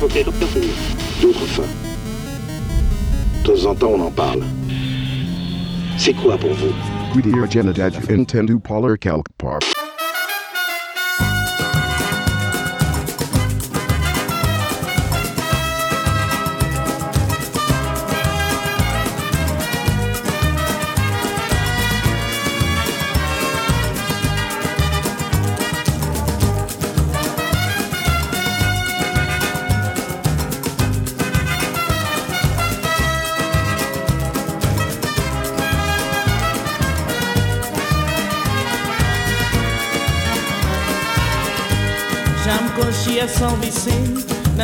[0.00, 1.62] D'autres fins.
[3.42, 4.42] De temps en temps, on en parle.
[5.96, 6.74] C'est quoi pour vous?
[7.14, 9.75] Whittier Genedad Intendu Polar Calc Park.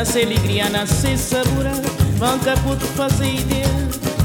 [0.03, 1.65] Nasce alegria, nasce sabor
[2.19, 3.69] Vão caputo fazer ideia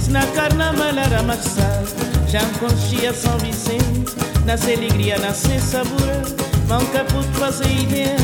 [0.01, 1.83] Se na carnaval era marçal
[2.27, 6.23] Já conchia São Vicente Nasce alegria, nasce sabor
[6.65, 8.15] Vão caputo fazer ideia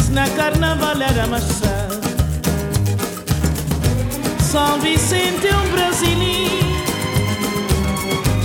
[0.00, 1.88] Se na carnaval era marçal
[4.38, 6.66] São Vicente é um brasileiro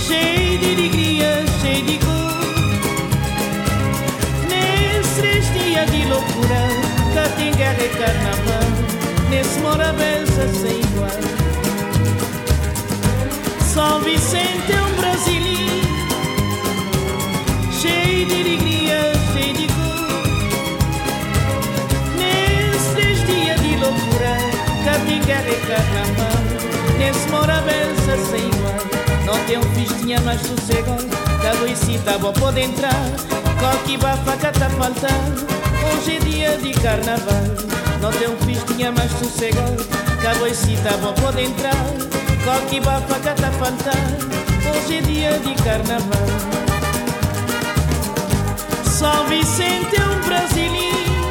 [0.04, 2.08] Cheio de alegria, cheio de cor.
[4.48, 8.68] Nesses dias de loucura Cá tem guerra e carnaval
[9.30, 11.10] Nesse morabeza sem igual.
[13.72, 15.88] São Vicente é um brasileiro
[17.80, 20.28] Cheio de alegria, cheio de cor.
[22.16, 24.36] Nesses dias de loucura
[24.84, 26.42] Cá tem guerra e carnaval
[26.98, 28.88] Nesse morabeza sem igual.
[29.24, 31.06] Não tem um festinha mais sossegado
[31.42, 35.46] Da Luisita vou poder entrar Coque bafaca tá faltando
[35.90, 37.42] Hoje é dia de carnaval.
[38.00, 39.84] Não tem um festinha mais sossegado
[40.22, 41.74] Da Luisita vou poder entrar
[42.44, 44.28] Coque bafaca tá faltando
[44.70, 46.28] Hoje é dia de carnaval.
[48.84, 51.28] São Vicente é um brasileiro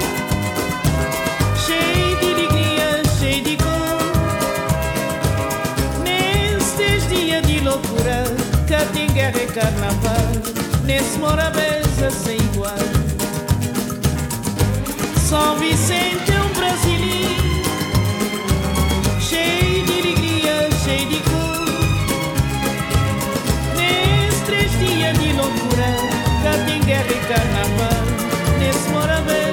[1.65, 4.01] Cheio de alegria, cheio de cor.
[6.03, 8.23] Nestes dias de loucura
[8.67, 10.31] Cá tem guerra e carnaval
[10.85, 11.17] Nesse
[12.07, 12.73] morabeza sem igual.
[15.29, 17.47] São Vicente é um brasileiro
[19.19, 21.67] Cheio de alegria, cheio de cor.
[23.75, 25.95] Nesses três dias de loucura
[26.43, 28.05] Cá tem guerra e carnaval
[28.59, 29.46] Nesse morabeza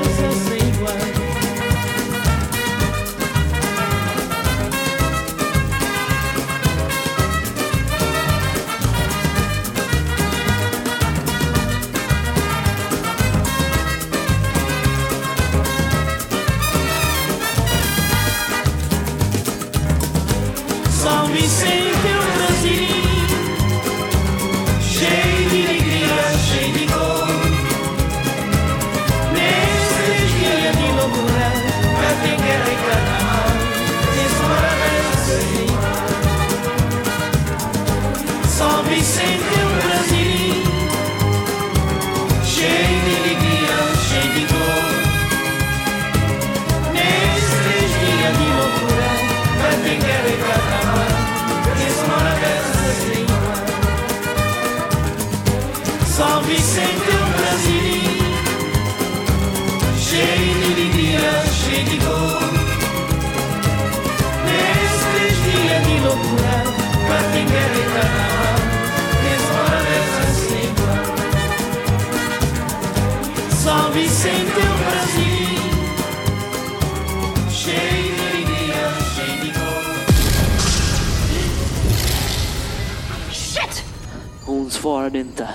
[84.85, 85.49] svarade inte.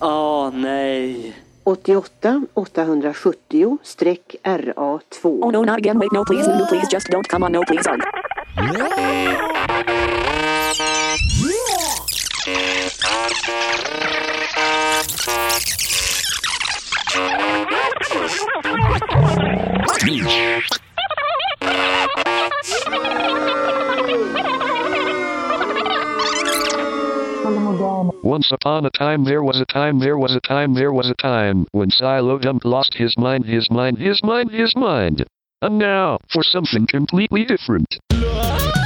[0.00, 1.36] Åh nej.
[1.64, 3.78] 88 870
[4.42, 5.24] RA2.
[5.24, 5.98] Oh no, not again.
[5.98, 7.88] Wait, no, please, no, please, just don't come on, no, please.
[28.22, 31.14] Once upon a time there was a time there was a time there was a
[31.14, 35.24] time when Silo Dump lost his mind his mind his mind his mind.
[35.60, 37.98] And now for something completely different.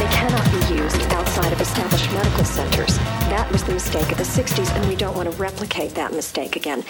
[0.00, 2.96] They cannot be used outside of established medical centers.
[3.28, 6.56] That was the mistake of the 60s, and we don't want to replicate that mistake
[6.56, 6.84] again.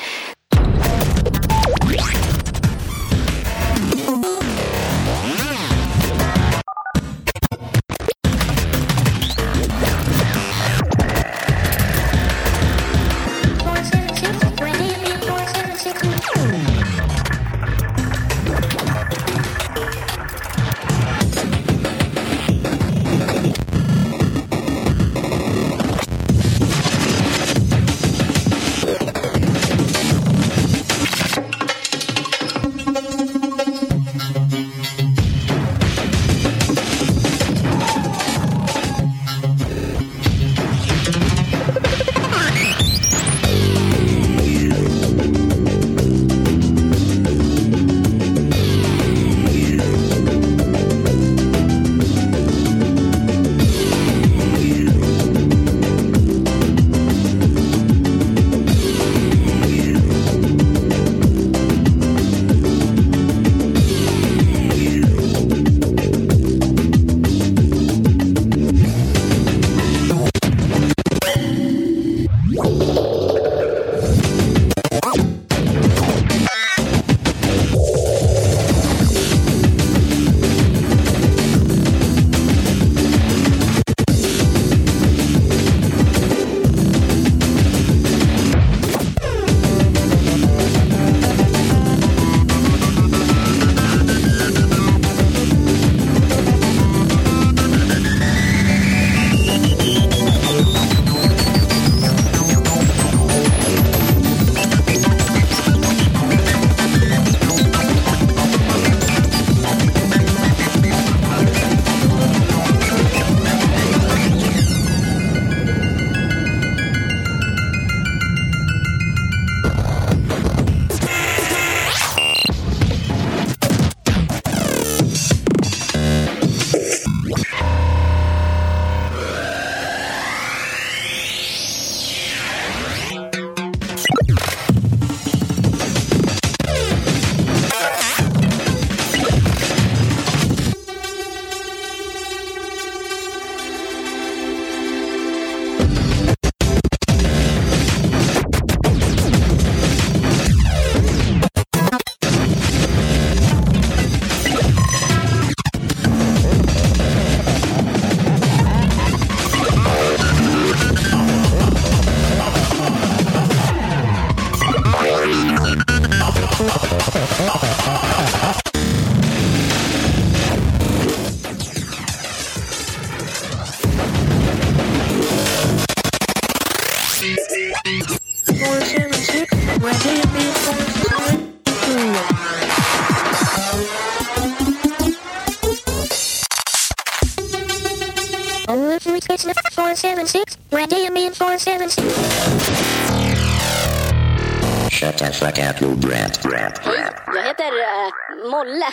[197.27, 198.87] Jag heter uh, Molle.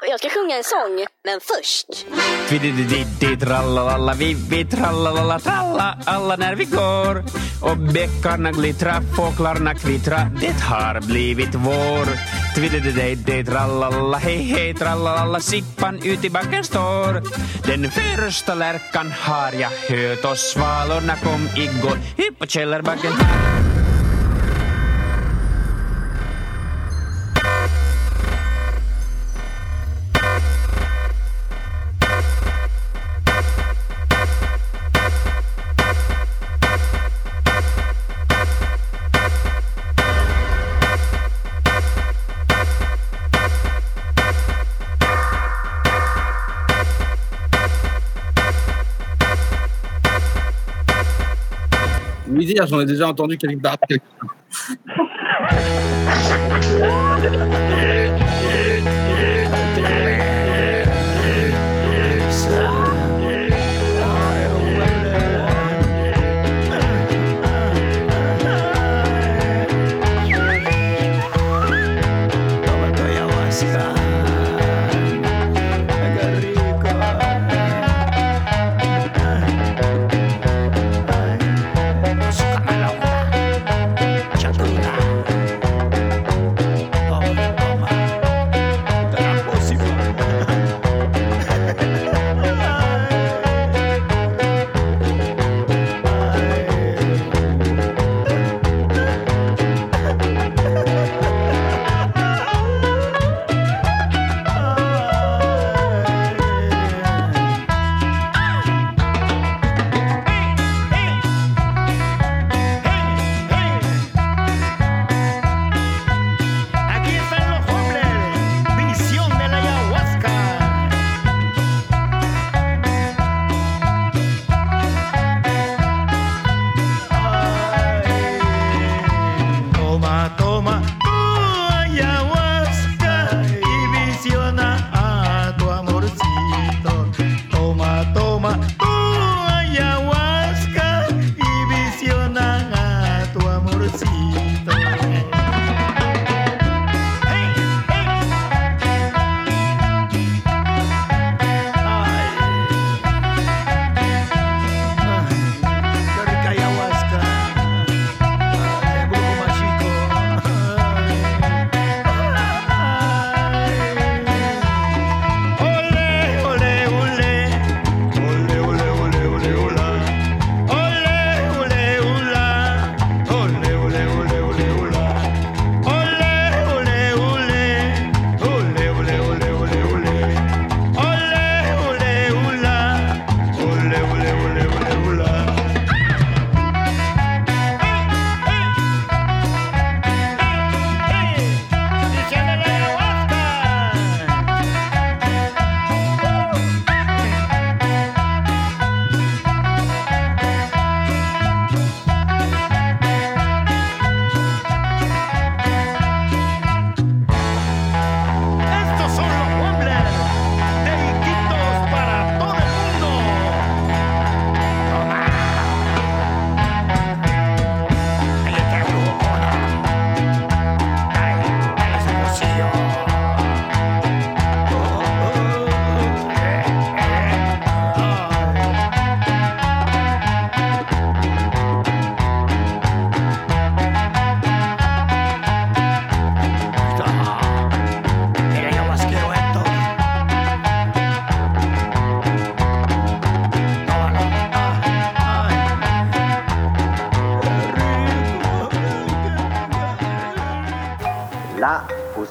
[0.00, 2.06] Och jag ska sjunga en sång, men först.
[2.48, 7.24] Kviddididitti trallalalla vivi trallalala tralla alla när vi går
[7.62, 12.06] och bäckarna glittra, fåglarna kvittra det har blivit vår.
[12.54, 17.22] Tviddididitti trallalla hej hej trallalala Sippan ut i backen står.
[17.66, 23.12] Den första lärkan har jag hört och svalorna kom igår upp på källarbacken.
[52.64, 53.76] J'en ai déjà entendu quelque part.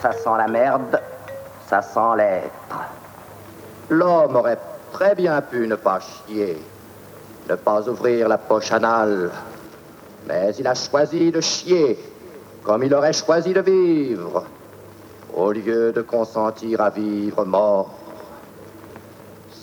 [0.06, 1.02] Ça sent la merde,
[1.68, 2.78] ça sent l'être.
[3.90, 4.60] L'homme aurait
[4.92, 6.62] très bien pu ne pas chier,
[7.50, 9.32] ne pas ouvrir la poche anale,
[10.28, 11.98] mais il a choisi de chier
[12.64, 14.44] comme il aurait choisi de vivre,
[15.34, 17.90] au lieu de consentir à vivre mort.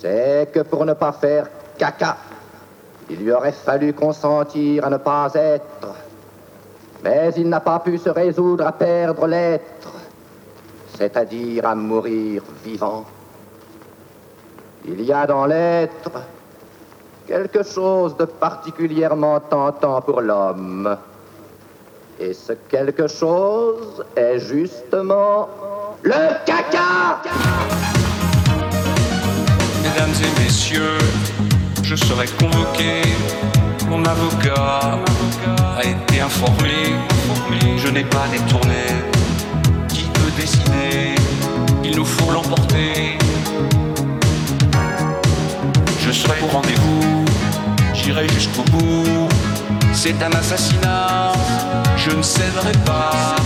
[0.01, 1.47] C'est que pour ne pas faire
[1.79, 2.17] caca,
[3.09, 5.95] il lui aurait fallu consentir à ne pas être.
[7.05, 9.72] Mais il n'a pas pu se résoudre à perdre l'être,
[10.97, 13.05] c'est-à-dire à mourir vivant.
[14.85, 16.11] Il y a dans l'être
[17.27, 20.97] quelque chose de particulièrement tentant pour l'homme.
[22.19, 25.49] Et ce quelque chose est justement
[26.03, 27.23] le caca
[29.83, 30.99] Mesdames et messieurs,
[31.83, 33.03] je serai convoqué.
[33.89, 34.99] Mon avocat
[35.79, 36.97] a été informé.
[37.77, 39.22] Je n'ai pas détourné.
[41.85, 43.19] Il nous faut l'emporter.
[46.01, 47.25] Je serai au rendez-vous.
[47.95, 49.29] J'irai jusqu'au bout.
[49.93, 51.33] C'est un assassinat.
[51.97, 53.37] Je ne céderai pas.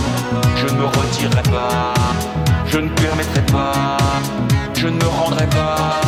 [0.55, 1.93] Je ne me retirerai pas.
[2.65, 3.97] Je ne permettrai pas.
[4.73, 6.01] Je ne me rendrai pas.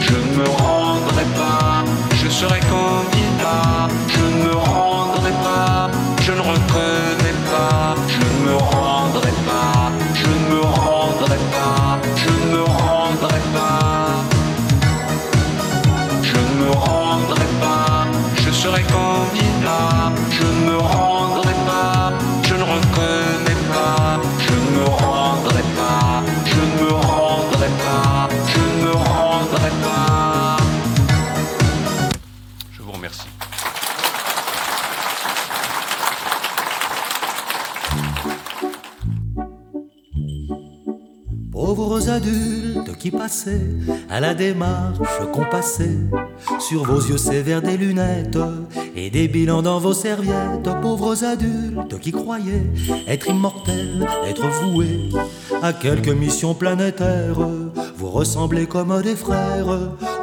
[0.00, 1.84] Je ne me rendrai pas,
[2.14, 3.88] je serai candidat.
[4.08, 5.90] Je ne me rendrai pas,
[6.22, 7.15] je ne reconnais
[44.08, 44.98] à la démarche
[45.32, 45.98] compassée,
[46.60, 48.38] sur vos yeux sévères des lunettes
[48.94, 50.68] et des bilans dans vos serviettes.
[50.80, 52.70] Pauvres adultes qui croyaient
[53.08, 55.10] être immortels, être voués
[55.62, 57.38] à quelque mission planétaire.
[57.96, 59.66] Vous ressemblez comme des frères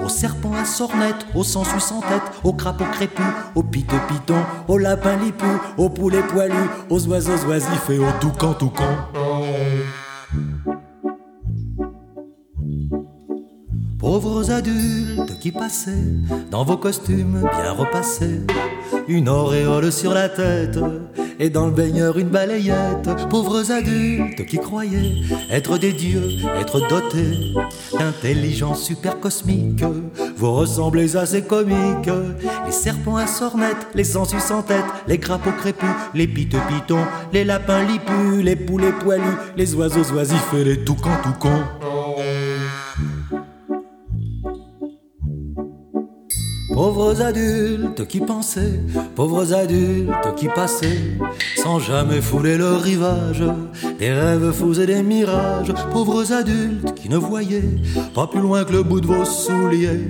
[0.04, 4.78] aux serpents à sornettes, aux sangsues sans tête, aux crapauds crépus, aux piteux pitons, aux
[4.78, 9.23] lapins lipus, aux poulets poilus, aux oiseaux oisifs et aux toucans toucans.
[14.54, 15.92] Adultes qui passaient
[16.52, 18.42] dans vos costumes bien repassés,
[19.08, 20.80] une auréole sur la tête
[21.40, 23.10] et dans le baigneur une balayette.
[23.30, 25.16] Pauvres adultes qui croyaient
[25.50, 27.54] être des dieux, être dotés
[27.98, 29.84] d'intelligence super cosmique.
[30.38, 32.10] Vous ressemblez à ces comiques,
[32.66, 37.44] les serpents à sornettes, les sangsues sans tête, les crapauds crépus, les piteux pitons, les
[37.44, 41.93] lapins lipus, les poulets poilus, les oiseaux oisifs et les toucans toucans.
[46.74, 48.80] Pauvres adultes qui pensaient,
[49.16, 51.18] pauvres adultes qui passaient,
[51.56, 53.44] sans jamais fouler le rivage,
[54.00, 55.74] des rêves fous et des mirages.
[55.92, 57.64] Pauvres adultes qui ne voyaient
[58.16, 60.08] pas plus loin que le bout de vos souliers.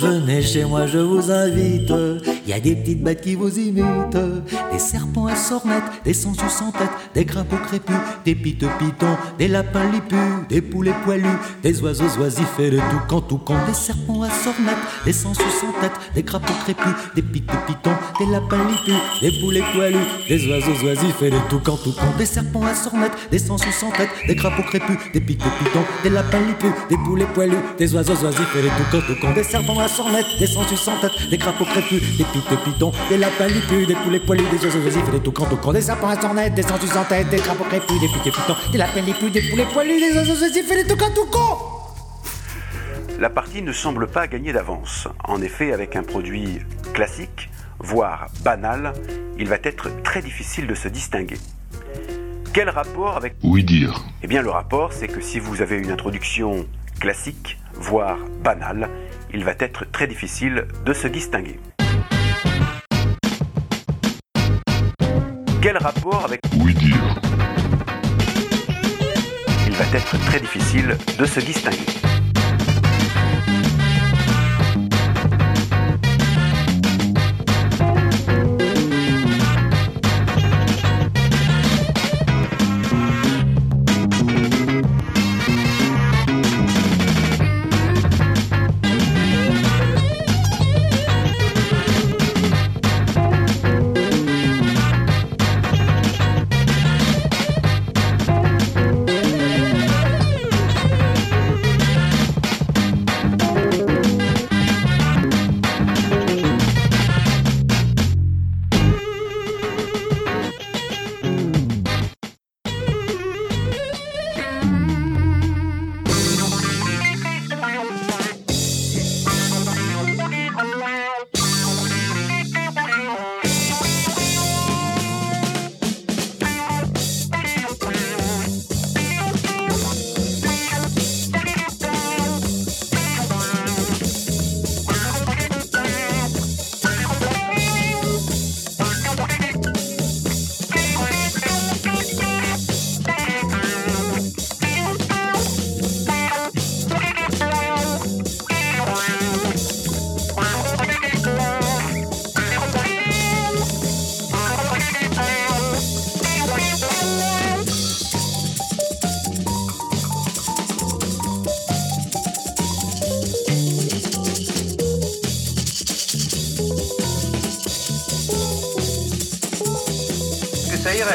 [0.00, 1.92] Venez chez moi, je vous invite.
[2.46, 4.16] Y a des petites bêtes qui vous imitent,
[4.72, 9.48] des serpents à sornettes, des sangsues sans tête, des crapauds crépus, des piteux pitons, des
[9.48, 11.26] lapins lipus, des poulets poilus,
[11.62, 15.92] des oiseaux oisifs et des toucans toucans, des serpents à sornettes, des sangsues sans tête,
[16.14, 21.22] des crapauds crépus, des piteux pitons, des lapins lipus, des poulets poilus, des oiseaux oisifs
[21.22, 24.98] et des toucans toucans, des serpents à sornettes, des sangsues sans tête, des crapauds crépus,
[25.12, 29.06] des piteux pitons, des lapins lipus, des poulets poilus, des oiseaux oisifs et des toucans
[29.06, 32.92] toucans, des serpents à sornettes, des sangsues sans tête, des crapauds crépus, des piteux pitons,
[33.08, 36.08] des lapins lipus, des poulets poilus, des oiseaux oisifs et des toucans toucans, des serpents
[36.08, 39.32] à sornettes, des sangsues sans tête, des crapauds crépus, des piteux pitons, des lapins lipus,
[39.32, 41.75] des poulets poilus, des oiseaux oisifs et des toucans toucans.
[43.18, 45.08] La partie ne semble pas gagner d'avance.
[45.24, 46.60] En effet, avec un produit
[46.92, 47.48] classique,
[47.78, 48.92] voire banal,
[49.38, 51.38] il va être très difficile de se distinguer.
[52.52, 53.36] Quel rapport avec...
[53.42, 54.04] Oui dire.
[54.22, 56.66] Eh bien le rapport, c'est que si vous avez une introduction
[57.00, 58.90] classique, voire banale,
[59.32, 61.58] il va être très difficile de se distinguer.
[65.62, 66.42] Quel rapport avec...
[66.58, 67.18] Oui dire.
[69.66, 72.15] Il va être très difficile de se distinguer.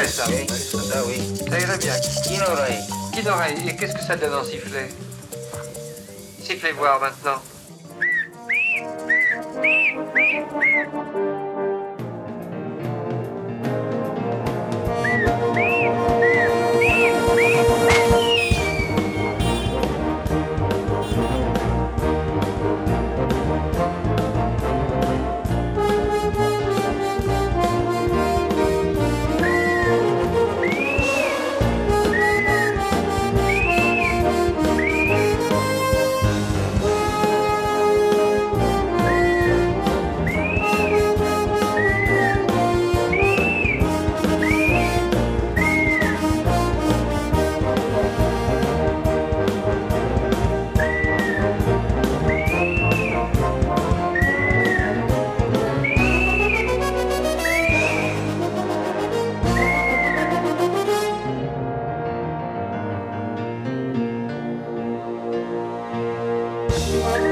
[0.06, 0.76] Ça irait, ça.
[0.76, 1.20] Oui, ça, oui.
[1.46, 1.94] Irait bien.
[2.30, 2.80] Une oreille.
[3.20, 3.68] Une oreille.
[3.68, 4.88] Et qu'est-ce que ça donne en sifflet
[6.42, 7.40] Sifflez voir maintenant.
[67.02, 67.31] Ma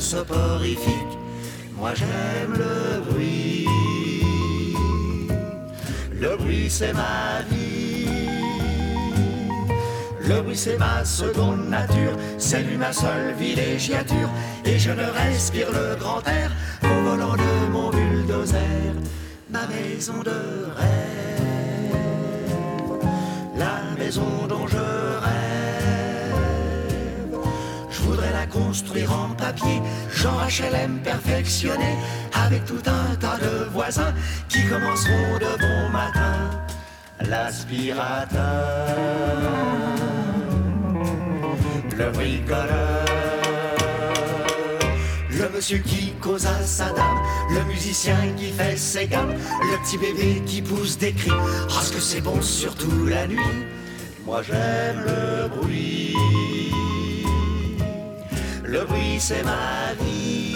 [0.00, 1.18] soporifique.
[1.76, 3.66] Moi j'aime le bruit,
[6.12, 8.08] le bruit c'est ma vie.
[10.28, 14.30] Le bruit c'est ma seconde nature, c'est lui ma seule villégiature,
[14.64, 18.94] et je ne respire le grand air qu'au volant de mon bulldozer,
[19.50, 20.30] ma maison de
[20.76, 21.46] rêve,
[23.56, 25.45] la maison dont je rêve.
[28.56, 29.80] Construire en papier,
[30.12, 31.96] genre HLM perfectionné,
[32.32, 34.14] avec tout un tas de voisins
[34.48, 36.50] qui commenceront de bon matin.
[37.20, 38.38] L'aspirateur,
[41.96, 43.04] le bricoleur,
[45.30, 49.98] le monsieur qui cause à sa dame, le musicien qui fait ses gammes, le petit
[49.98, 51.30] bébé qui pousse des cris,
[51.68, 53.66] parce que c'est bon surtout la nuit.
[54.24, 56.14] Moi j'aime le bruit,
[58.76, 60.54] le bruit c'est ma vie.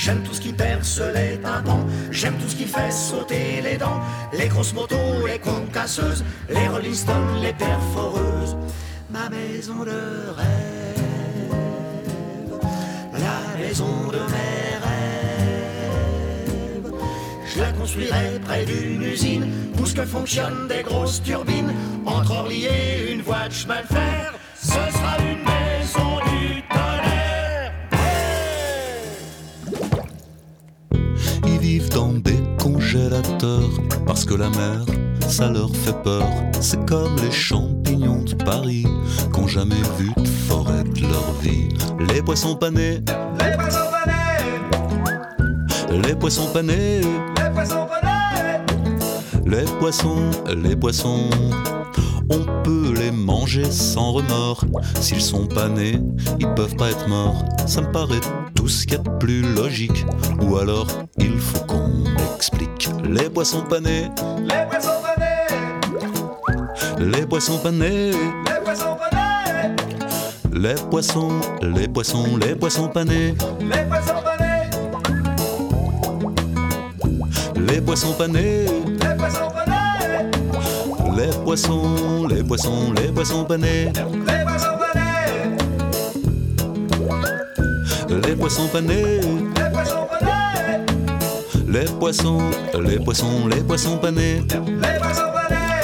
[0.00, 4.00] J'aime tout ce qui perce les tympans, j'aime tout ce qui fait sauter les dents,
[4.32, 8.56] les grosses motos, les concasseuses, les Rolling Stones, les perforeuses.
[9.10, 10.00] Ma maison de
[10.38, 11.04] rêve,
[13.26, 14.98] la maison de mes rêves.
[17.50, 19.46] Je la construirai près d'une usine
[19.78, 21.72] où ce que fonctionnent des grosses turbines.
[22.06, 24.07] Entre Orly et une voie de chemin de fer,
[31.68, 33.68] vivent dans des congélateurs
[34.06, 34.86] parce que la mer,
[35.28, 36.26] ça leur fait peur.
[36.60, 38.86] C'est comme les champignons de Paris
[39.32, 41.68] qu'ont jamais vu de forêt de leur vie.
[42.08, 43.00] Les poissons panés,
[43.38, 44.18] Les poissons panés
[46.06, 47.00] les poissons panés,
[47.36, 48.08] Les poissons panés
[49.46, 50.30] les poissons,
[50.62, 51.30] les poissons.
[52.30, 54.64] On peut les manger sans remords.
[55.00, 55.98] S'ils sont pas nés,
[56.38, 57.44] ils peuvent pas être morts.
[57.66, 58.20] Ça me paraît
[58.54, 60.04] tout ce qu'il y a de plus logique.
[60.42, 60.86] Ou alors,
[61.18, 62.88] il faut qu'on explique.
[63.04, 64.08] Les poissons panés.
[64.40, 65.28] Les poissons panés.
[66.98, 68.10] Les poissons panés.
[68.10, 69.18] Les poissons panés.
[70.60, 73.34] Les poissons, les poissons, les poissons panés.
[73.60, 74.70] Les poissons panés.
[77.54, 78.66] Les poissons panés.
[81.18, 82.28] Les poissons.
[82.28, 83.90] Les poissons, les poissons, panés.
[83.92, 85.48] Les poissons panés.
[88.28, 89.20] Les poissons panés.
[89.56, 90.84] Les poissons panés.
[91.66, 92.38] Les poissons,
[92.80, 94.42] les poissons, les poissons panés.
[94.46, 95.74] Les poissons panés.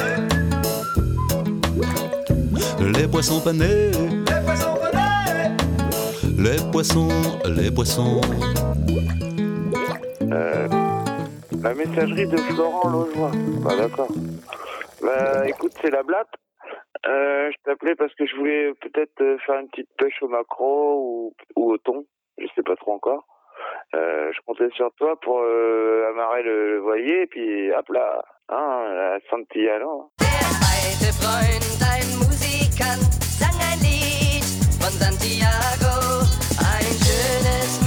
[2.93, 3.91] Les poissons panés.
[4.29, 5.51] Les poissons panés.
[6.39, 7.09] Les poissons,
[7.47, 8.21] les poissons.
[11.61, 13.33] La messagerie de Florent Laujoie.
[13.65, 14.09] Bah d'accord.
[15.45, 16.33] Bah écoute, c'est la blatte.
[17.07, 21.35] Euh, je t'appelais parce que je voulais peut-être euh, faire une petite pêche au macro
[21.55, 22.07] ou, au thon.
[22.39, 23.27] Je sais pas trop encore.
[23.95, 28.89] Euh, je comptais sur toi pour euh, amarrer le, voilier et puis hop là, hein,
[28.95, 30.09] la Santiago.
[36.57, 37.84] Ein schönes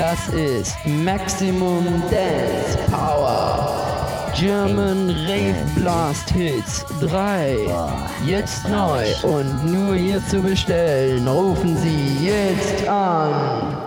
[0.00, 4.30] Das ist Maximum Dance Power.
[4.34, 7.58] German Rave Blast Hits 3.
[8.24, 11.28] Jetzt neu und nur hier zu bestellen.
[11.28, 13.82] Rufen Sie jetzt an.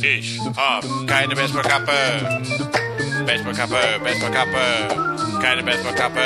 [0.00, 1.92] Ich hab keine Baseballkappe.
[3.26, 6.20] Baseballkappe, Baseballkappe, keine Baseballkappe.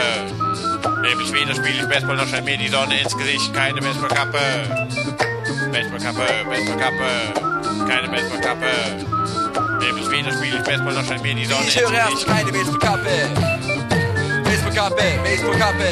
[1.03, 3.53] Nämlich weder spiele ich Baseball noch scheint mir die Sonne ins Gesicht.
[3.55, 4.39] Keine Baseballkappe.
[5.73, 8.67] Baseballkappe, Baseballkappe, keine Baseballkappe.
[9.81, 12.29] Nämlich weder spiele ich Baseball noch scheint mir die Sonne Ich ins höre erst Gesicht.
[12.29, 13.11] keine Baseballkappe.
[14.45, 15.89] Baseballkappe, Baseballkappe,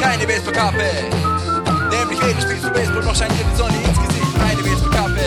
[0.00, 0.90] keine Baseballkappe.
[1.90, 4.32] Nämlich weder spielst du Baseball noch scheint dir die Sonne ins Gesicht.
[4.38, 5.26] Keine Baseballkappe.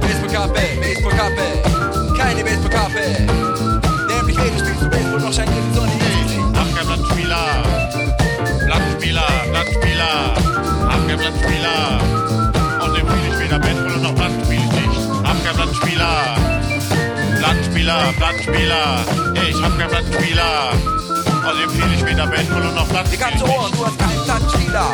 [0.00, 3.04] Baseballkappe, Baseballkappe, keine Baseballkappe.
[4.08, 6.11] Nämlich weder spielst du Baseball noch scheint dir die Sonne ins Gesicht.
[6.82, 7.62] Hab kein Plattenspieler.
[8.66, 10.34] Plattenspieler, Plattenspieler.
[10.88, 11.78] Hab kein Plattenspieler.
[12.80, 14.14] Außerdem spiele ich weder Baseball noch
[14.44, 15.00] spiele ich nicht.
[15.22, 16.12] Hab kein Plattenspieler.
[17.38, 19.04] Plattenspieler, Plattenspieler.
[19.48, 20.72] Ich hab kein Plattenspieler.
[21.44, 24.86] Außerdem spiele ich weder Baseball noch Platten Die ganze Ohren, du hast keinen Plattenspieler.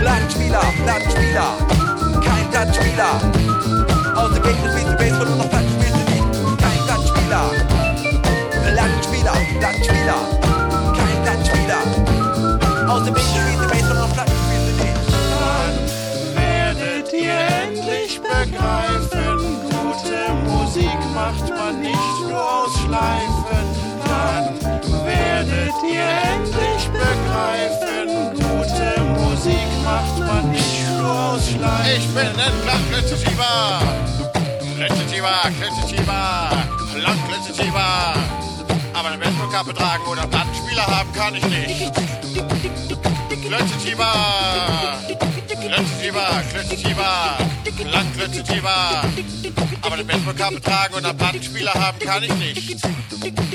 [0.00, 1.48] Plattenspieler, Plattenspieler,
[2.24, 3.20] kein Plattenspieler.
[4.16, 6.60] Außerdem spielst du Baseball und noch Platten spielst du nicht.
[6.62, 7.50] Kein Plattenspieler.
[8.74, 10.51] Plattenspieler,
[11.66, 12.88] Plattenspieler, kein Plattenspieler.
[12.88, 14.96] Außerdem spielst du Baseball und noch Platten spielst du nicht.
[15.40, 15.74] Dann
[16.36, 19.36] werdet ihr endlich begreifen,
[19.70, 20.20] gute
[20.50, 23.66] Musik macht man nicht nur aus Schleifen.
[24.04, 24.44] Dann
[25.06, 28.88] werdet ihr endlich begreifen, gute
[29.20, 31.96] Musik macht man nicht nur aus Schleifen.
[31.96, 33.80] Ich bin entlang Klitzeschieber,
[34.76, 36.52] Klitzeschieber, Klitzeschieber,
[37.02, 37.18] lang
[39.52, 41.92] Baseballkappe tragen oder Plattenspieler haben kann ich nicht.
[43.28, 44.98] Klitzeschieber.
[45.60, 47.38] Klötzschieber, Klötzschieber,
[47.84, 49.02] lang Klötzschieber.
[49.82, 52.82] Aber eine Baseballkappe tragen einen Plattenspieler haben kann ich nicht.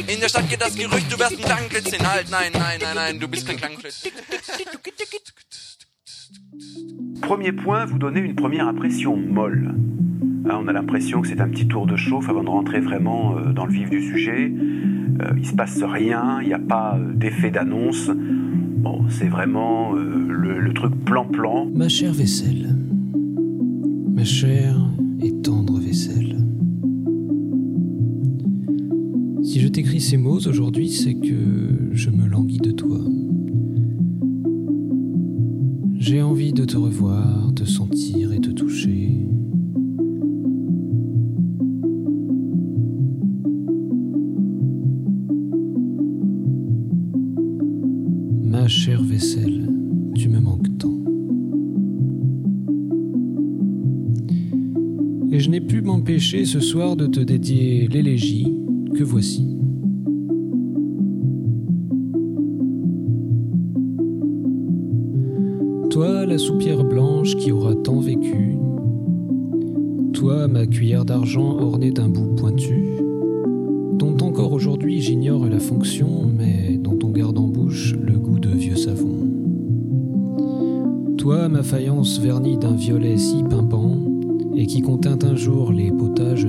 [0.08, 2.08] In der Stadt geht das Gerücht, du wärst ein Klangklötzchen.
[2.08, 4.12] Halt, nein, nein, nein, nein, du bist kein Klangklötzchen.
[7.22, 9.76] Premier point, vous donnez une première impression molle.
[10.46, 13.38] Hein, on a l'impression que c'est un petit tour de chauffe avant de rentrer vraiment
[13.38, 14.52] euh, dans le vif du sujet.
[15.22, 18.10] Euh, il se passe rien, il n'y a pas euh, d'effet d'annonce.
[18.10, 21.68] Bon, c'est vraiment euh, le, truc plan-plan.
[21.74, 22.76] Ma chère vaisselle,
[24.14, 24.78] ma chère
[25.24, 26.38] et tendre vaisselle.
[29.42, 33.00] Si je t'écris ces mots aujourd'hui, c'est que je me languis de toi.
[35.96, 36.37] J'ai envie
[36.68, 39.26] te revoir, te sentir et te toucher.
[48.44, 49.72] Ma chère vaisselle,
[50.14, 51.00] tu me manques tant.
[55.32, 58.54] Et je n'ai pu m'empêcher ce soir de te dédier l'élégie
[58.94, 59.58] que voici.
[67.36, 68.58] Qui aura tant vécu,
[70.14, 72.98] toi, ma cuillère d'argent ornée d'un bout pointu,
[73.94, 78.50] dont encore aujourd'hui j'ignore la fonction, mais dont on garde en bouche le goût de
[78.50, 79.28] vieux savon.
[81.18, 83.98] Toi, ma faïence vernie d'un violet si pimpant,
[84.56, 86.47] et qui contint un jour les potages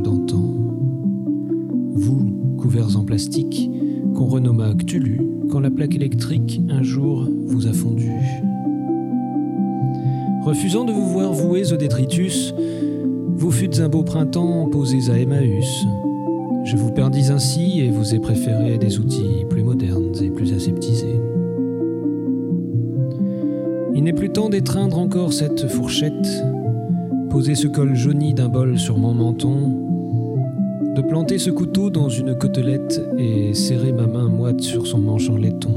[25.32, 26.44] cette fourchette,
[27.30, 29.88] poser ce col jauni d'un bol sur mon menton,
[30.96, 35.28] de planter ce couteau dans une côtelette et serrer ma main moite sur son manche
[35.30, 35.74] en laiton.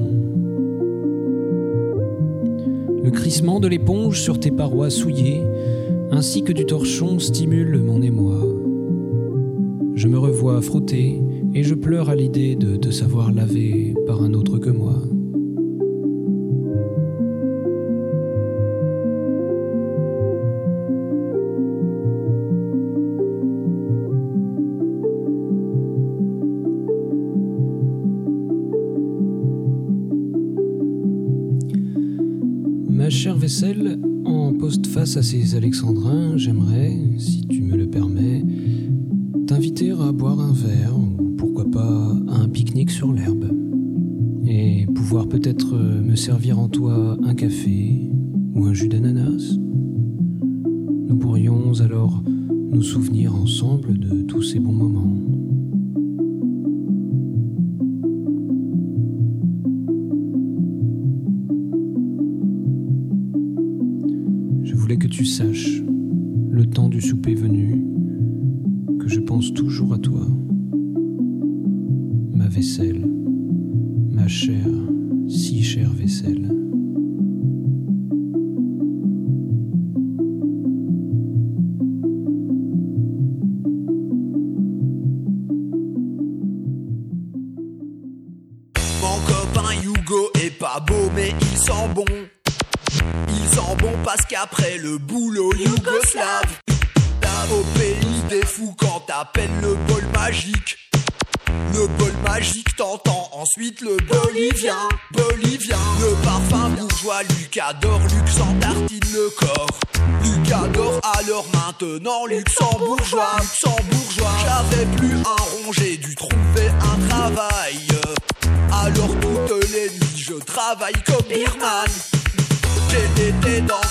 [3.03, 5.41] Le crissement de l'éponge sur tes parois souillées,
[6.11, 8.39] ainsi que du torchon, stimule mon émoi.
[9.95, 11.21] Je me revois frotter
[11.53, 14.95] et je pleure à l'idée de te savoir laver par un autre que moi.
[35.11, 37.75] Postface à ces alexandrins, j'aimerais, si tu me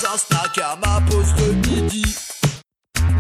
[0.07, 2.17] un snack à ma pause de midi.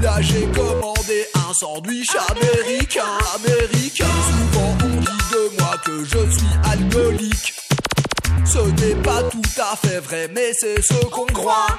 [0.03, 4.07] Là j'ai commandé un sandwich américain, américain.
[4.31, 7.55] Souvent on dit de moi que je suis alcoolique.
[8.47, 11.79] Ce n'est pas tout à fait vrai, mais c'est ce qu'on croit.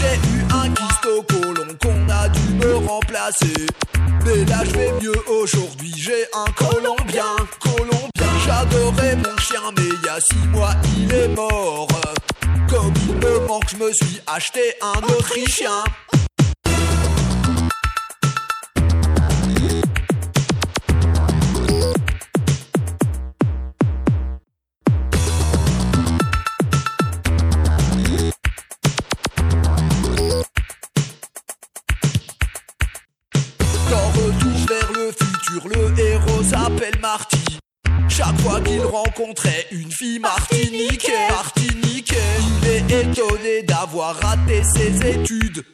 [0.00, 3.66] J'ai eu un kyste au côlon qu'on a dû me remplacer.
[4.24, 8.11] Mais là je vais mieux aujourd'hui, j'ai un colombien, colombien.
[8.52, 11.88] J'adorais mon chien, mais il y a six mois il est mort.
[12.68, 15.70] Comme il me manque, je me suis acheté un autrichien.
[33.90, 37.31] Dans Retour vers le futur, le héros s'appelle Marty.
[38.14, 42.16] Chaque fois qu'il rencontrait une fille martiniquais, martiniquais,
[42.62, 45.64] il est étonné d'avoir raté ses études.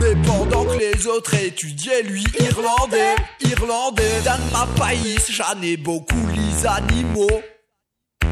[0.00, 6.26] Mais pendant que les autres étudiaient, lui, irlandais, irlandais, dans ma pays, j'en ai beaucoup
[6.34, 7.42] les animaux.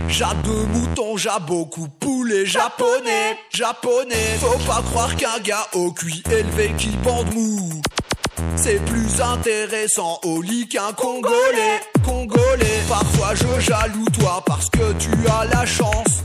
[0.09, 4.39] J'ai deux moutons, j'ai beaucoup poulet japonais, japonais.
[4.41, 7.80] Faut pas croire qu'un gars au cuit élevé qui bande mou.
[8.63, 12.83] C'est plus intéressant au lit qu'un Congolais, Congolais.
[12.91, 16.23] Parfois je jaloux toi parce que tu as la chance.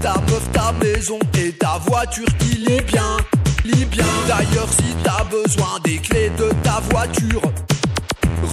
[0.00, 3.16] Ta meuf, ta maison et ta voiture qui lit bien,
[3.64, 4.06] lit bien.
[4.28, 7.42] D'ailleurs si t'as besoin des clés de ta voiture,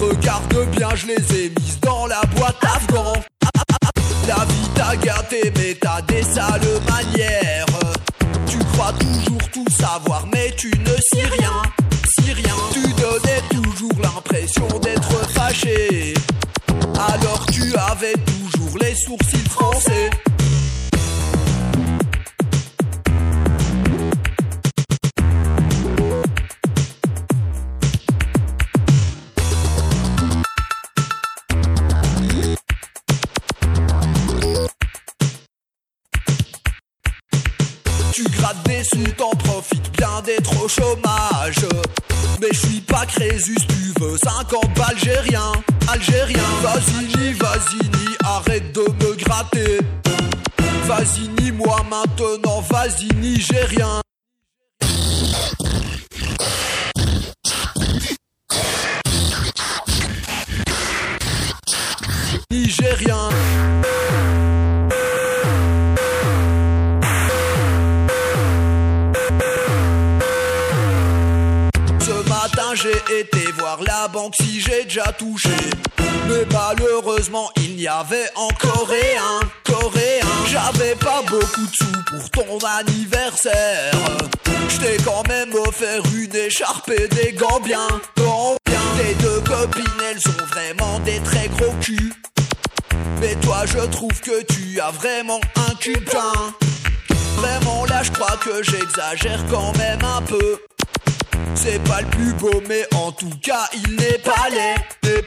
[0.00, 3.12] regarde bien, je les ai mises dans la boîte afghan.
[4.26, 7.66] La vie t'a gâté mais t'as des sales manières.
[8.48, 11.62] Tu crois toujours tout savoir mais tu ne sais rien,
[12.08, 12.54] si rien.
[12.72, 16.14] Tu donnais toujours l'impression d'être fâché.
[16.94, 19.47] Alors tu avais toujours les sourcils
[43.08, 45.52] Crésus, tu veux 50 balles, j'ai rien,
[45.90, 46.42] algérien.
[46.62, 47.80] Vas-y, vas-y,
[48.24, 49.78] arrête de me gratter.
[50.86, 54.00] Vas-y, ni moi maintenant, vas-y, nigérien.
[62.50, 63.28] Nigérien.
[72.82, 75.50] J'ai été voir la banque si j'ai déjà touché.
[76.28, 80.26] Mais malheureusement, il n'y avait encore rien, coréen.
[80.46, 83.92] J'avais pas beaucoup de sous pour ton anniversaire.
[84.68, 88.80] J't'ai quand même offert une écharpe et des gants bien, bien.
[88.98, 92.12] Tes deux copines, elles ont vraiment des très gros culs.
[93.20, 96.32] Mais toi, je trouve que tu as vraiment un cul plein.
[97.36, 100.58] Vraiment là, je crois que j'exagère quand même un peu.
[101.54, 105.24] C'est pas le plus beau, mais en tout cas, il n'est pas laid.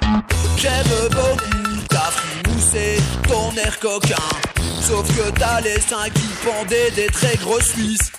[0.57, 2.97] J'aime beaucoup ta frimousse et
[3.27, 4.15] ton air coquin.
[4.81, 8.11] Sauf que t'as les seins qui pendaient des très gros Suisses.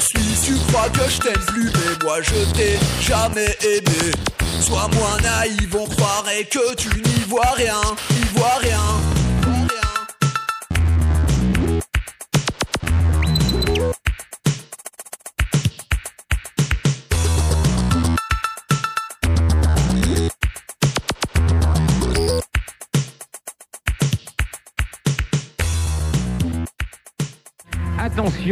[0.00, 4.12] Suisse, tu crois que je t'aime plus, mais moi je t'ai jamais aimé.
[4.60, 7.80] Sois moins naïf, on croirait que tu n'y vois rien,
[8.10, 8.80] n'y vois rien.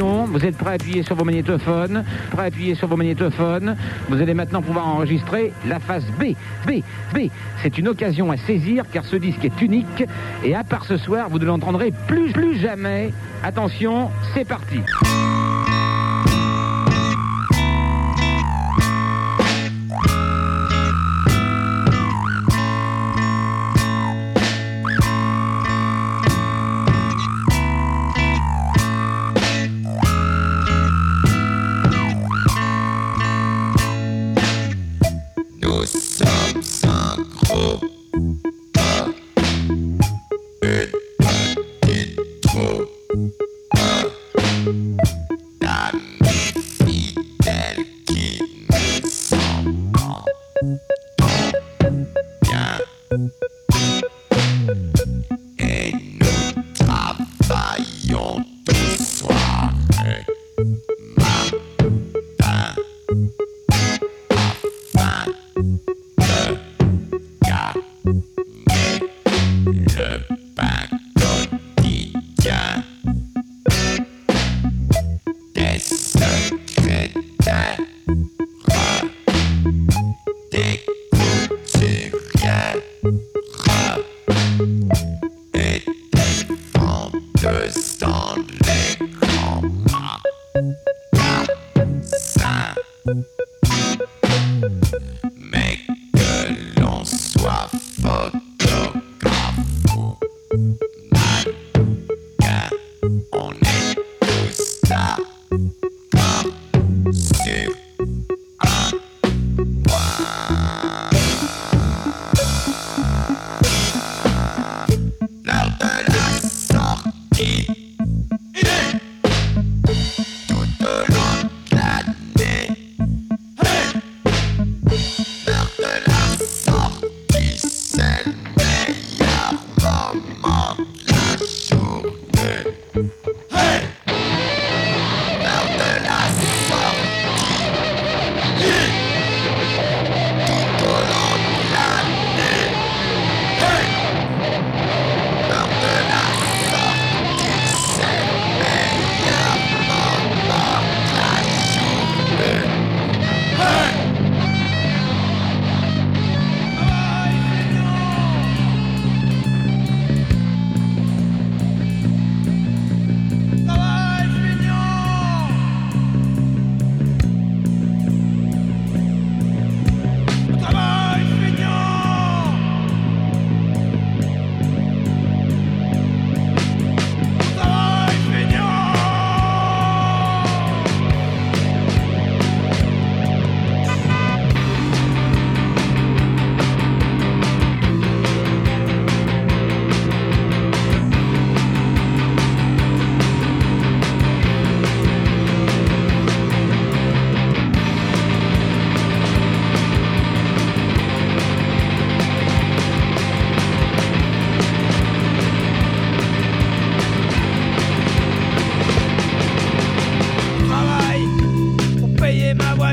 [0.03, 3.76] Vous êtes prêts à appuyer sur vos magnétophones, prêts à appuyer sur vos magnétophones.
[4.09, 6.34] Vous allez maintenant pouvoir enregistrer la phase B.
[6.66, 6.82] B,
[7.14, 7.30] B.
[7.62, 10.05] C'est une occasion à saisir car ce disque est unique
[10.42, 13.12] et à part ce soir, vous ne l'entendrez plus, plus jamais.
[13.45, 14.80] Attention, c'est parti.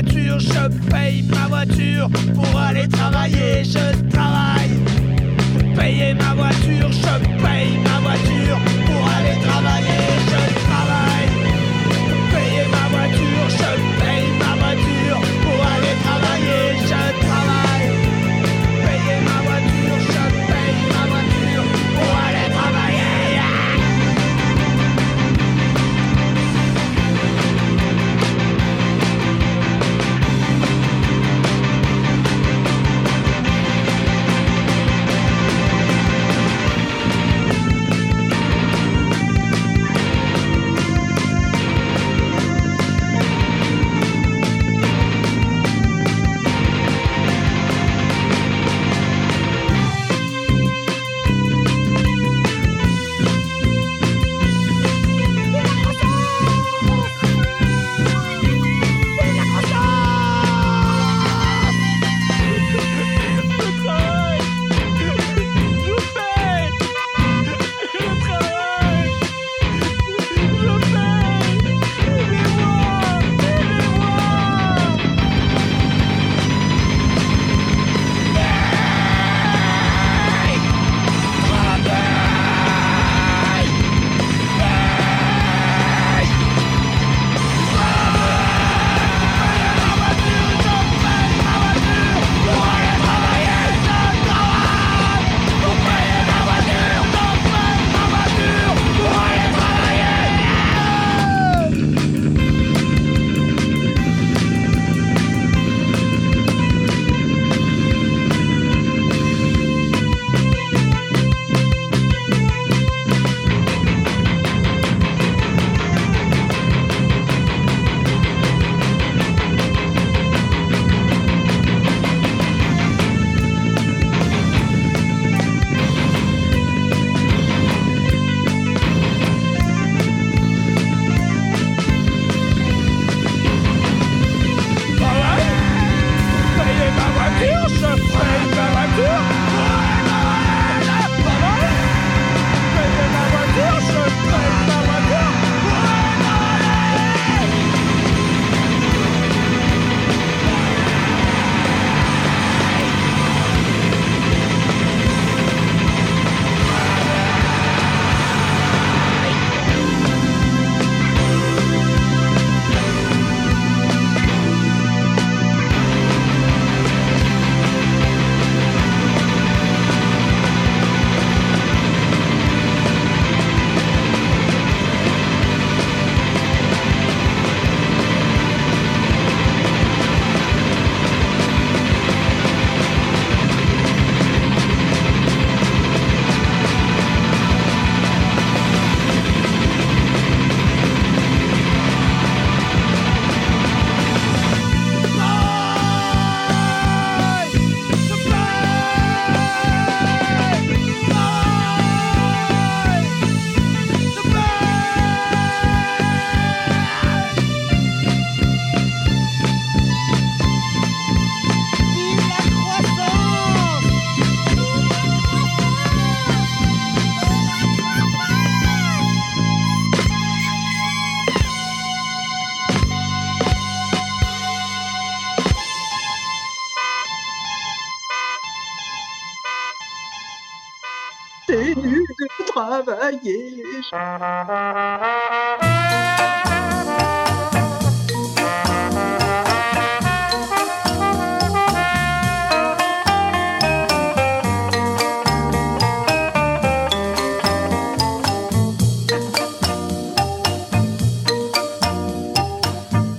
[0.02, 4.78] Voiture, je paye ma voiture pour aller travailler, je travaille.
[5.76, 10.21] Payer ma voiture, je paye ma voiture pour aller travailler,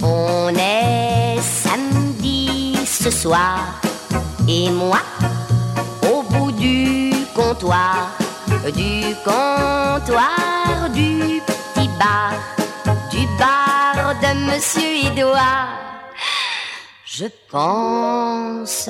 [0.01, 3.81] On est samedi ce soir
[4.47, 4.99] et moi
[8.71, 12.33] du comptoir du petit bar,
[13.11, 15.79] du bar de Monsieur Édouard.
[17.05, 18.89] Je pense,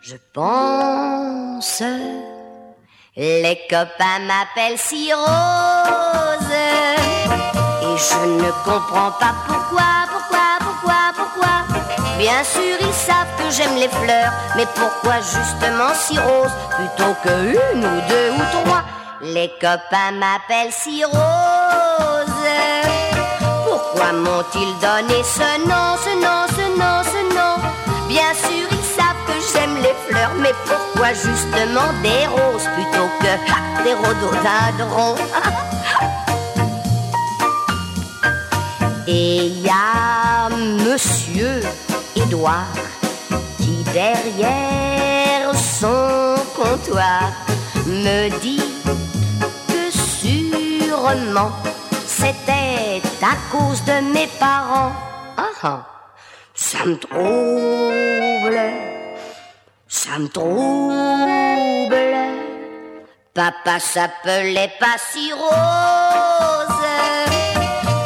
[0.00, 1.82] je pense,
[3.16, 6.54] les copains m'appellent si rose.
[7.82, 10.13] Et je ne comprends pas pourquoi.
[12.18, 17.52] Bien sûr, ils savent que j'aime les fleurs, mais pourquoi justement si rose plutôt que
[17.52, 18.84] une ou deux ou trois.
[19.20, 21.14] Les copains m'appellent si rose.
[23.66, 27.54] Pourquoi m'ont-ils donné ce nom, ce nom, ce nom, ce nom
[28.08, 33.32] Bien sûr, ils savent que j'aime les fleurs, mais pourquoi justement des roses plutôt que
[33.82, 35.16] des rhododendrons.
[39.06, 41.60] Et y a Monsieur
[43.58, 47.32] Qui derrière son comptoir
[47.86, 48.64] me dit
[49.68, 51.52] que sûrement
[52.06, 54.92] c'était à cause de mes parents.
[55.36, 55.86] Ah ah,
[56.54, 58.60] ça me trouble,
[59.86, 61.96] ça me trouble.
[63.34, 66.64] Papa s'appelait pas si rose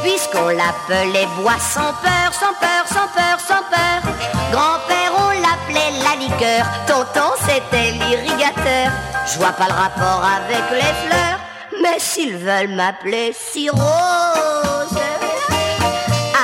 [0.03, 2.78] puisqu'on l'appelait bois sans peur, sans peur,
[3.15, 4.13] peur, sans peur.
[4.53, 8.91] Grand-père, on l'appelait la liqueur, tonton, c'était l'irrigateur.
[9.27, 11.39] Je vois pas le rapport avec les fleurs,
[11.83, 14.99] mais s'ils veulent m'appeler si rose,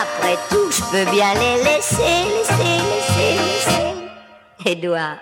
[0.03, 4.71] après tout, je peux bien les laisser, laisser, laisser, laisser.
[4.71, 5.17] Édouard,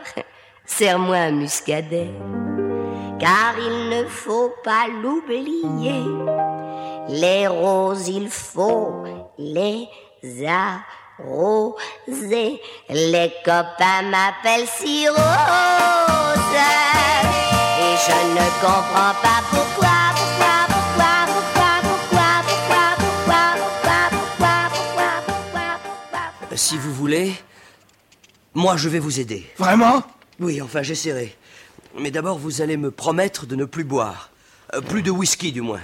[0.66, 2.10] serre-moi un muscadet,
[3.20, 6.04] car il ne faut pas l'oublier.
[7.08, 9.04] Les roses, il faut
[9.38, 9.88] les
[11.18, 12.60] arroser.
[12.88, 15.18] Les copains m'appellent si rose.
[17.78, 25.80] Et je ne comprends pas pourquoi, pourquoi, pourquoi, pourquoi, pourquoi, pourquoi, pourquoi, pourquoi, pourquoi, pourquoi,
[25.84, 26.56] pourquoi.
[26.56, 27.34] Si vous voulez,
[28.54, 29.46] moi je vais vous aider.
[29.58, 30.02] Vraiment
[30.40, 31.36] Oui, enfin j'essaierai.
[31.98, 34.30] Mais d'abord, vous allez me promettre de ne plus boire.
[34.74, 35.80] Euh, plus de whisky, du moins.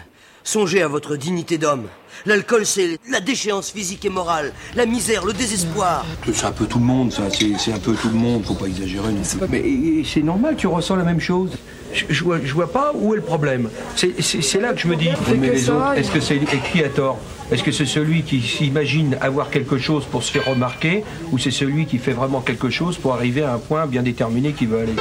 [0.49, 1.89] Songez à votre dignité d'homme.
[2.25, 6.07] L'alcool, c'est la déchéance physique et morale, la misère, le désespoir.
[6.33, 7.25] C'est un peu tout le monde, ça.
[7.59, 8.47] C'est un peu tout le monde.
[8.47, 9.13] Faut pas exagérer.
[9.13, 9.47] non plus.
[9.51, 11.51] Mais c'est normal, tu ressens la même chose.
[11.93, 13.69] Je, je vois, je vois pas où est le problème.
[13.95, 16.89] C'est- là que je me dis, mais les ça, autres, est-ce que c'est écrit à
[16.89, 17.19] tort
[17.53, 21.51] Est-ce que c'est celui qui s'imagine avoir quelque chose pour se faire remarquer ou c'est
[21.51, 24.79] celui qui fait vraiment quelque chose pour arriver à un point bien déterminé qu'il veut
[24.79, 24.95] aller?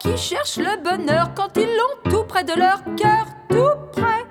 [0.00, 4.24] Qui cherchent le bonheur quand ils l'ont tout près de leur cœur, tout près,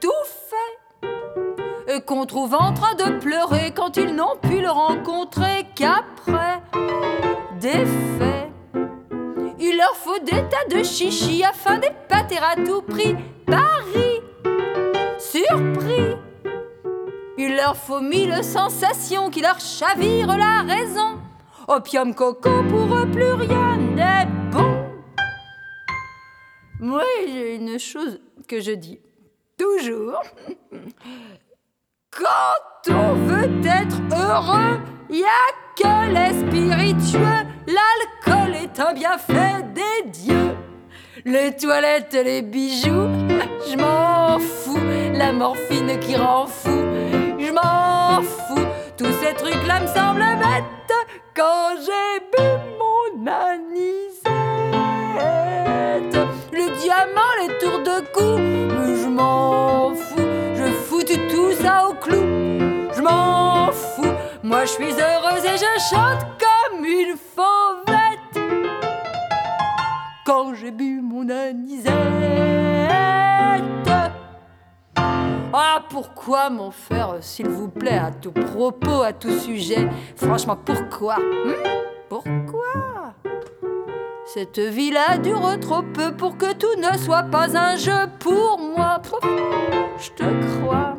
[0.00, 1.92] tout fait.
[1.92, 6.62] Et qu'on trouve en train de pleurer quand ils n'ont pu le rencontrer qu'après
[7.60, 7.84] des
[8.16, 8.52] faits.
[9.58, 14.20] Il leur faut des tas de chichis afin d'épater à tout prix Paris.
[15.18, 16.16] Surpris.
[17.36, 21.18] Il leur faut mille sensations qui leur chavirent la raison.
[21.66, 24.43] Opium coco, pour eux, plus rien n'est.
[26.84, 29.00] Moi, j'ai une chose que je dis
[29.56, 30.20] toujours.
[32.10, 35.46] Quand on veut être heureux, y a
[35.78, 37.46] que les spiritueux.
[37.66, 40.54] L'alcool est un bienfait des dieux.
[41.24, 43.08] Les toilettes, les bijoux,
[43.66, 44.76] je m'en fous.
[45.14, 46.82] La morphine qui rend fou,
[47.38, 48.66] je m'en fous.
[48.98, 50.92] Tous ces trucs-là me semblent bêtes
[51.34, 52.46] quand j'ai bu
[52.78, 54.23] mon anisette.
[57.46, 60.28] Les tours de cou, je m'en fous.
[60.54, 62.22] Je fous tout ça au clou,
[62.94, 64.14] je m'en fous.
[64.42, 68.38] Moi, je suis heureuse et je chante comme une fauvette
[70.24, 71.92] quand j'ai bu mon anisette.
[74.96, 79.88] Ah, pourquoi m'en faire, s'il vous plaît, à tout propos, à tout sujet?
[80.16, 81.16] Franchement, pourquoi?
[81.16, 81.52] Hmm?
[82.08, 83.14] Pourquoi?
[84.34, 89.00] Cette vie-là dure trop peu pour que tout ne soit pas un jeu pour moi.
[89.96, 90.24] Je te
[90.58, 90.96] crois.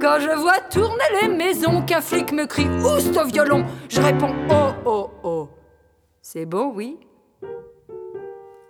[0.00, 4.36] Quand je vois tourner les maisons, qu'un flic me crie Oust au violon, je réponds
[4.48, 5.48] Oh, oh, oh.
[6.20, 6.96] C'est bon, oui.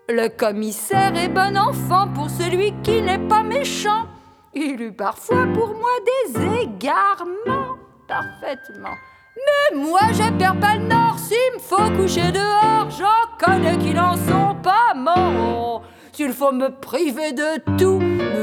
[0.09, 4.07] Le commissaire est bon enfant pour celui qui n'est pas méchant.
[4.55, 7.77] Il eut parfois pour moi des égarements,
[8.09, 8.97] parfaitement.
[9.37, 13.95] Mais moi je perds pas le nord, s'il me faut coucher dehors, j'en connais qui
[13.95, 15.83] n'en sont pas morts.
[16.13, 18.01] S'il faut me priver de tout,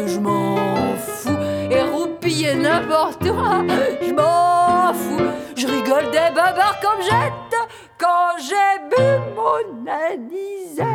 [0.08, 1.38] je m'en fous.
[1.70, 3.36] Et roupiller n'importe où,
[4.02, 5.24] je m'en fous.
[5.56, 7.70] Je rigole des babards comme jette
[8.00, 9.04] quand j'ai bu
[9.36, 10.86] mon anisette.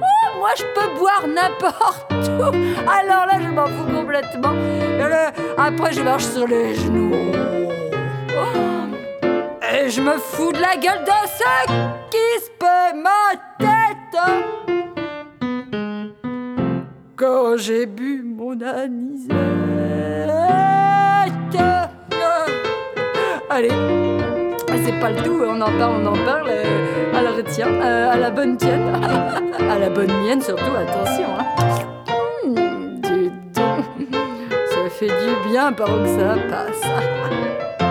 [0.00, 2.88] Oh, moi je peux boire n'importe où.
[2.88, 4.52] Alors là, je m'en fous complètement.
[4.52, 7.10] Et là, après, je marche sur les genoux.
[8.30, 8.72] Oh.
[9.74, 11.72] Et je me fous de la gueule de ceux
[12.10, 14.20] qui se paient ma tête.
[17.16, 19.32] Quand j'ai bu mon anisette.
[23.48, 23.70] Allez.
[24.84, 26.50] C'est pas le tout, on en parle, on en parle.
[27.14, 28.92] à la retien, euh, à la bonne tienne,
[29.70, 31.28] à la bonne mienne surtout, attention.
[31.38, 31.46] Hein.
[32.44, 33.00] Hmm,
[33.52, 33.84] donc,
[34.70, 36.82] ça fait du bien par où que ça passe.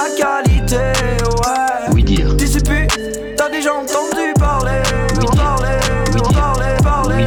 [0.00, 1.92] la qualité, ouais.
[1.92, 2.86] oui dire, TCP,
[3.36, 4.82] t'as déjà entendu parler,
[5.36, 5.78] parler,
[6.32, 7.26] parler, parler,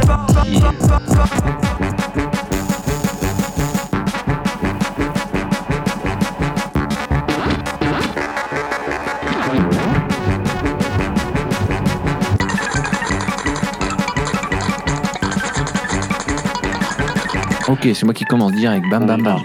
[17.66, 18.84] Ok, c'est moi qui commence direct.
[18.90, 19.42] Bam, bam, bam.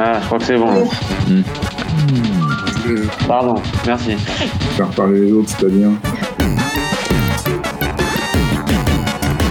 [0.00, 0.84] Ah, je crois que c'est bon.
[1.26, 1.42] Hmm.
[3.26, 4.16] Pardon, merci.
[4.76, 5.88] Faire parler les autres, c'est-à-dire.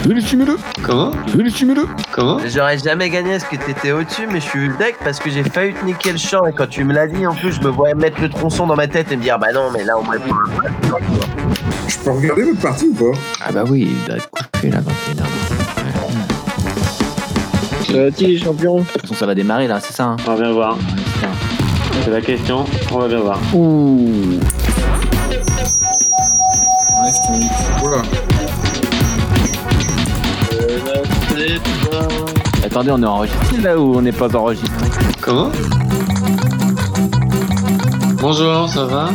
[0.05, 0.55] Le?
[0.81, 1.11] Comment?
[1.35, 1.85] Le?
[2.13, 2.39] Comment?
[2.47, 5.73] J'aurais jamais gagné parce que t'étais au-dessus, mais je suis deck parce que j'ai failli
[5.73, 6.45] te niquer le champ.
[6.45, 8.77] Et quand tu me l'as dit, en plus, je me voyais mettre le tronçon dans
[8.77, 10.15] ma tête et me dire, bah non, mais là, au moins,
[11.89, 13.19] Je peux regarder votre partie ou pas?
[13.45, 13.93] Ah bah oui,
[18.15, 20.51] Qui champion De toute façon, ça va démarrer là, c'est ça hein On va bien
[20.51, 20.77] voir.
[22.03, 23.39] C'est la question, on va bien voir.
[23.53, 24.39] Ouh
[26.95, 27.57] Enlève ton micro.
[27.81, 28.01] Voilà.
[32.63, 34.87] Attendez, on est enregistré là ou on n'est pas enregistré?
[35.21, 35.51] Comment?
[38.21, 39.09] Bonjour, ça va?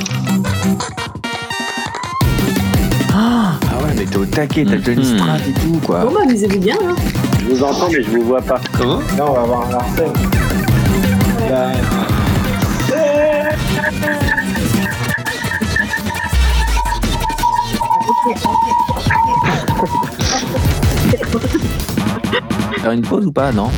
[3.15, 6.05] Ah ouais, mais t'es au taquet, t'as déjà une strat et tout quoi.
[6.05, 6.95] Bon, bah, amusez-vous bien, hein.
[7.43, 8.61] Je vous entends, mais je vous vois pas.
[8.79, 9.01] Comment?
[9.17, 10.13] Là, on va avoir un harcèle.
[22.81, 23.53] Faire une pause ou pas?
[23.53, 23.71] Non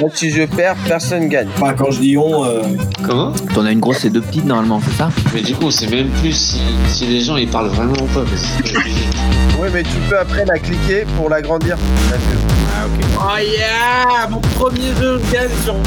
[0.00, 1.48] Donc, si je perds, personne gagne.
[1.56, 2.62] Enfin, quand je dis on, euh,
[3.02, 3.32] Comment?
[3.54, 5.10] T'en as une grosse et deux petites normalement, c'est ça?
[5.34, 8.06] Mais du coup, on sait même plus si, si les gens ils parlent vraiment ou
[8.06, 8.24] pas.
[8.24, 9.43] Parce que.
[9.64, 11.78] Oui, mais tu peux après la cliquer pour l'agrandir.
[12.12, 13.04] Ah, ok.
[13.18, 15.80] Oh yeah Mon premier jeu je gagne sur mon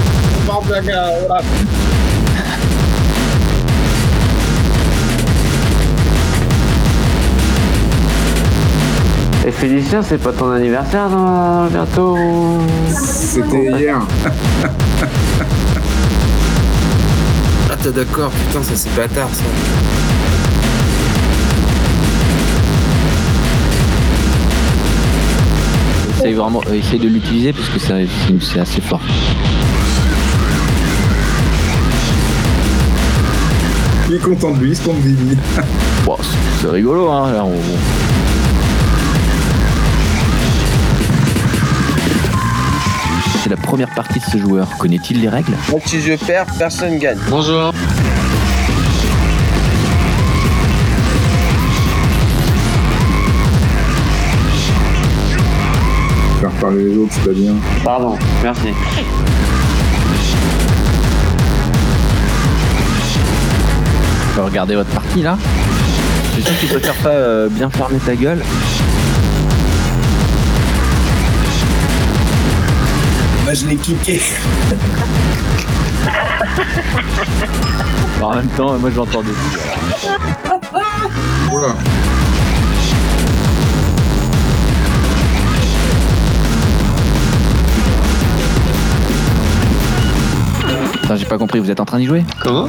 [0.47, 1.43] bord de la gare, voilà.
[9.45, 11.67] Et Félicien, c'est pas ton anniversaire dans...
[11.67, 12.17] bientôt
[12.89, 13.99] C'était hier.
[17.69, 19.43] Ah, t'es d'accord, putain, ça c'est bâtard ça.
[26.27, 28.99] Essaye vraiment, euh, essaye de l'utiliser parce que c'est assez fort.
[34.09, 35.37] Il est content de lui, il se trompe Vivi.
[36.05, 37.31] Bon, c'est- c'est rigolo hein.
[37.31, 37.53] Là, on-
[43.43, 44.67] C'est la première partie de ce joueur.
[44.77, 45.53] Connaît-il les règles?
[45.69, 47.17] Donc, si je perds, personne gagne.
[47.29, 47.71] Bonjour.
[56.67, 57.53] Parler les autres, c'est-à-dire
[57.83, 58.67] Pardon, merci.
[64.35, 65.37] peux regarder votre partie là
[66.35, 68.43] Je sais que tu préfères pas euh, bien fermer ta gueule.
[73.45, 74.21] Bah, je l'ai kické.
[78.21, 79.31] en même temps, moi j'entends des
[81.49, 81.75] Voilà.
[91.07, 92.67] Attends, j'ai pas compris, vous êtes en train d'y jouer Comment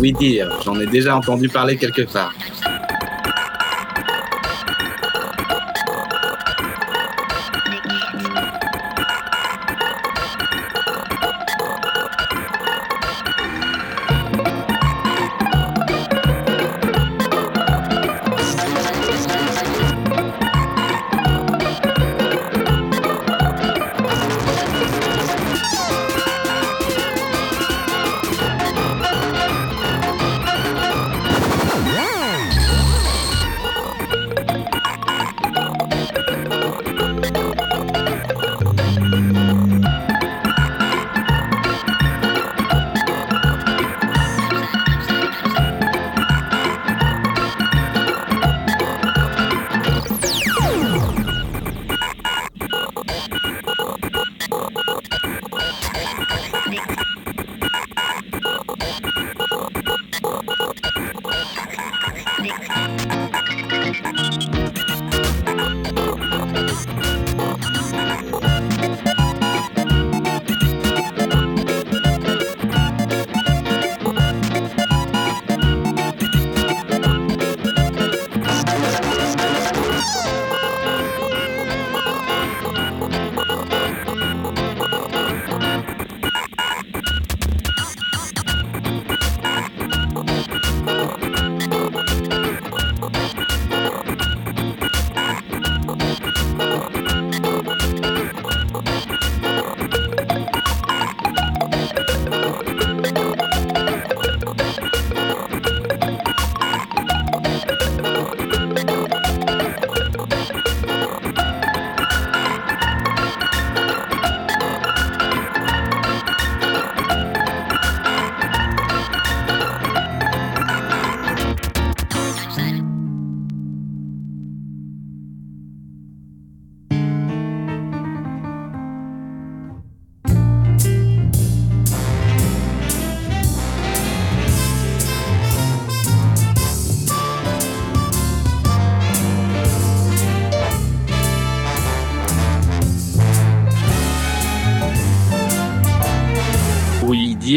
[0.00, 2.34] Oui dire, j'en ai déjà entendu parler quelque part.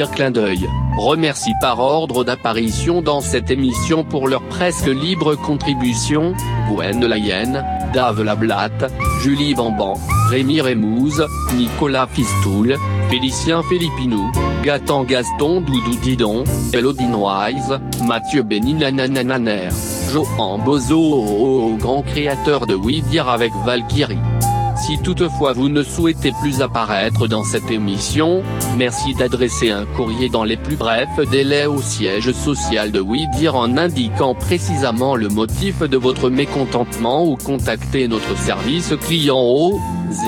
[0.02, 0.68] Clin d'œil.
[0.98, 6.34] Remercie par ordre d'apparition dans cette émission pour leur presque libre contribution,
[6.70, 7.64] Gwen Layen,
[7.94, 8.92] Dave Lablatte,
[9.22, 9.94] Julie Bamban,
[10.30, 11.26] Rémi Rémouze,
[11.56, 12.76] Nicolas Fistoul,
[13.10, 14.32] Félicien Philippinou,
[14.64, 19.70] Gatan Gaston Doudou Didon, Elodine Wise, Mathieu Béninanananer,
[20.12, 22.76] Johan Bozo, grand créateur de
[23.10, 24.18] Dire avec Valkyrie.
[24.86, 28.44] Si toutefois vous ne souhaitez plus apparaître dans cette émission,
[28.78, 33.78] merci d'adresser un courrier dans les plus brefs délais au siège social de Oui en
[33.78, 39.80] indiquant précisément le motif de votre mécontentement ou contacter notre service client au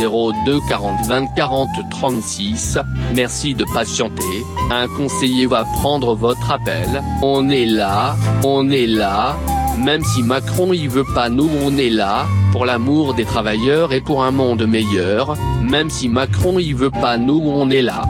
[0.02, 2.80] 02 40 20 40 36.
[3.14, 7.02] Merci de patienter, un conseiller va prendre votre appel.
[7.22, 9.36] On est là, on est là.
[9.78, 14.02] Même si Macron y veut pas nous on est là, pour l'amour des travailleurs et
[14.02, 18.06] pour un monde meilleur, même si Macron y veut pas nous on est là.